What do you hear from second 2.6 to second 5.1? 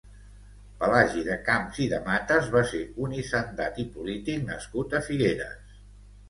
ser un hisendat i polític nascut a